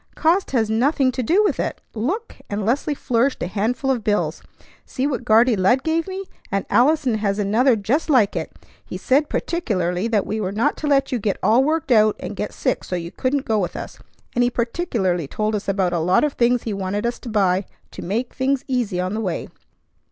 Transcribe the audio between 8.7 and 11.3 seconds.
He said particularly that we were not to let you